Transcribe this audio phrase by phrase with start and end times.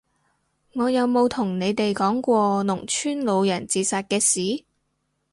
[0.73, 4.63] 我有冇同你哋講過農村老人自殺嘅事？